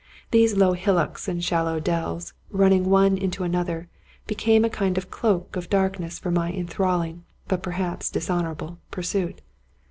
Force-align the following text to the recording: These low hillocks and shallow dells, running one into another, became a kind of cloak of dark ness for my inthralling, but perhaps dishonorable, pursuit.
These 0.31 0.55
low 0.55 0.73
hillocks 0.73 1.27
and 1.27 1.43
shallow 1.43 1.79
dells, 1.79 2.33
running 2.49 2.89
one 2.89 3.19
into 3.19 3.43
another, 3.43 3.87
became 4.25 4.65
a 4.65 4.67
kind 4.71 4.97
of 4.97 5.11
cloak 5.11 5.55
of 5.55 5.69
dark 5.69 5.99
ness 5.99 6.17
for 6.17 6.31
my 6.31 6.51
inthralling, 6.51 7.21
but 7.47 7.61
perhaps 7.61 8.09
dishonorable, 8.09 8.79
pursuit. 8.89 9.41